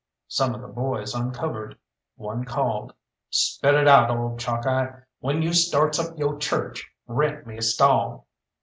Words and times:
Some 0.27 0.55
of 0.55 0.63
the 0.63 0.67
boys 0.67 1.13
uncovered, 1.13 1.77
one 2.15 2.43
called 2.43 2.91
"Spit 3.29 3.75
it 3.75 3.87
out, 3.87 4.09
ole 4.09 4.35
Chalkeye! 4.35 5.03
When 5.19 5.43
you 5.43 5.53
starts 5.53 5.99
up 5.99 6.17
yo' 6.17 6.39
church, 6.39 6.89
rent 7.05 7.45
me 7.45 7.57
a 7.57 7.61
stall!" 7.61 8.25